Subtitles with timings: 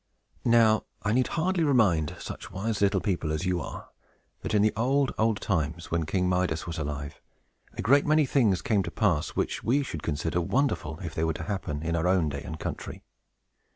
[0.45, 3.89] Now, I need hardly remind such wise little people as you are,
[4.41, 7.21] that in the old, old times, when King Midas was alive,
[7.73, 11.33] a great many things came to pass, which we should consider wonderful if they were
[11.33, 13.03] to happen in our own day and country.